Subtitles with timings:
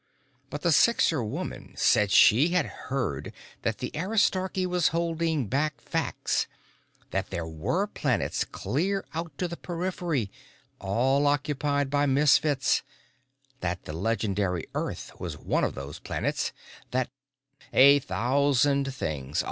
[0.49, 6.47] But the Sixer woman said she had heard that the Aristarchy was holding back facts;
[7.11, 10.31] that there were planets clear out to the Periphery,
[10.79, 12.81] all occupied by Misfits;
[13.59, 16.51] that the legendary Earth was one of those planets;
[16.89, 17.11] that
[17.71, 19.39] A thousand things.